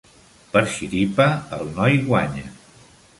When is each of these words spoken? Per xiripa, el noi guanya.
Per 0.53 0.61
xiripa, 0.77 1.27
el 1.57 1.69
noi 1.75 1.99
guanya. 2.09 2.49